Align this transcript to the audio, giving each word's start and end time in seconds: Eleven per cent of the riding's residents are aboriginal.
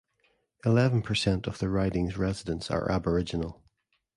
Eleven 0.65 1.03
per 1.03 1.13
cent 1.13 1.45
of 1.45 1.59
the 1.59 1.69
riding's 1.69 2.17
residents 2.17 2.71
are 2.71 2.91
aboriginal. 2.91 3.61